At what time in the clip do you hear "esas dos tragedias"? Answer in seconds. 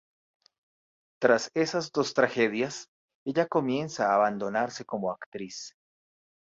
1.53-2.87